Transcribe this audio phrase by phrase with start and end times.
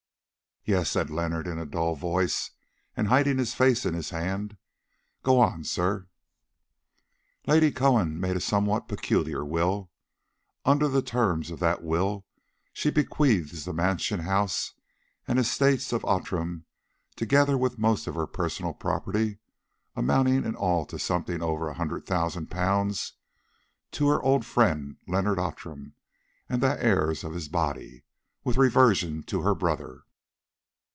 [0.63, 2.51] "Yes," said Leonard in a dull voice,
[2.95, 4.57] and hiding his face in his hand;
[5.23, 6.05] "go on, sir."
[7.47, 9.89] "Lady Cohen made a somewhat peculiar will.
[10.63, 12.27] Under the terms of that will
[12.71, 14.75] she bequeaths the mansion house
[15.27, 16.65] and estates of Outram,
[17.15, 19.39] together with most of her personal property,
[19.95, 23.13] amounting in all to something over a hundred thousand pounds,
[23.93, 25.95] to her old friend Leonard Outram
[26.47, 28.03] and the heirs of his body,
[28.43, 30.03] with reversion to her brother.